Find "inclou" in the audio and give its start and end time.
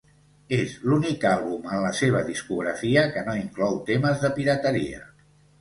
3.43-3.81